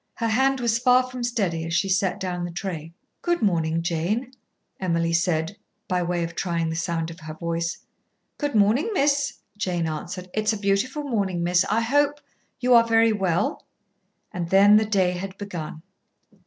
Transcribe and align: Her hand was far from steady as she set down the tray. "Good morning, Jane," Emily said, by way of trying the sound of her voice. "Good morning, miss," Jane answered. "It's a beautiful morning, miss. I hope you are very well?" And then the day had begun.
Her 0.15 0.29
hand 0.29 0.59
was 0.59 0.79
far 0.79 1.03
from 1.03 1.21
steady 1.23 1.63
as 1.63 1.75
she 1.75 1.87
set 1.87 2.19
down 2.19 2.43
the 2.43 2.49
tray. 2.51 2.91
"Good 3.21 3.43
morning, 3.43 3.83
Jane," 3.83 4.31
Emily 4.79 5.13
said, 5.13 5.55
by 5.87 6.01
way 6.01 6.23
of 6.23 6.33
trying 6.33 6.69
the 6.71 6.75
sound 6.75 7.11
of 7.11 7.19
her 7.19 7.35
voice. 7.35 7.77
"Good 8.39 8.55
morning, 8.55 8.89
miss," 8.93 9.37
Jane 9.57 9.85
answered. 9.87 10.27
"It's 10.33 10.53
a 10.53 10.57
beautiful 10.57 11.03
morning, 11.03 11.43
miss. 11.43 11.65
I 11.69 11.81
hope 11.81 12.19
you 12.59 12.73
are 12.73 12.83
very 12.83 13.13
well?" 13.13 13.67
And 14.31 14.49
then 14.49 14.75
the 14.77 14.85
day 14.85 15.11
had 15.11 15.37
begun. 15.37 15.83